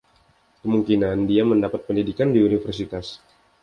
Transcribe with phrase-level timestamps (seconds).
[0.65, 3.05] Kemungkinan dia mendapat pendidikan di universitas.